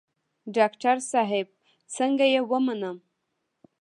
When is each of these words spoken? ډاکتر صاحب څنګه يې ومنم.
ډاکتر 0.55 0.95
صاحب 1.11 1.47
څنګه 1.95 2.25
يې 2.33 2.41
ومنم. 2.51 2.97